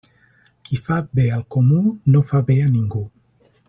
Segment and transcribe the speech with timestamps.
[0.69, 1.85] Qui fa bé al comú
[2.17, 3.07] no fa bé a ningú.